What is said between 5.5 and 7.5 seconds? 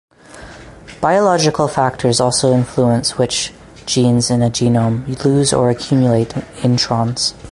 or accumulate introns.